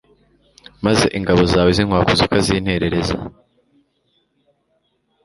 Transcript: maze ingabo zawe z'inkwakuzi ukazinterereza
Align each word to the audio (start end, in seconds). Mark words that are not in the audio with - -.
maze 0.85 1.05
ingabo 1.17 1.41
zawe 1.53 1.69
z'inkwakuzi 1.77 2.21
ukazinterereza 2.23 3.15